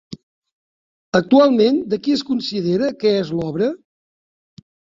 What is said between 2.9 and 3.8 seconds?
que és l'obra?